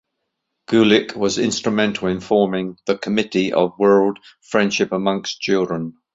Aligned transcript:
Gulick 0.67 1.15
was 1.15 1.37
instrumental 1.37 2.07
in 2.07 2.21
forming 2.21 2.75
the 2.87 2.97
"Committee 2.97 3.53
on 3.53 3.73
World 3.77 4.17
Friendship 4.41 4.91
Among 4.91 5.25
Children". 5.25 5.93